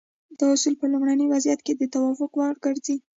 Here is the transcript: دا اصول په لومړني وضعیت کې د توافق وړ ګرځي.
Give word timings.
دا 0.39 0.45
اصول 0.55 0.73
په 0.79 0.85
لومړني 0.91 1.25
وضعیت 1.29 1.59
کې 1.65 1.73
د 1.75 1.81
توافق 1.93 2.31
وړ 2.35 2.53
ګرځي. 2.65 2.95